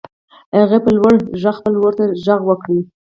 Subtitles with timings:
[0.57, 2.73] هغې په لوړ غږ خپل ورور ته غږ وکړ.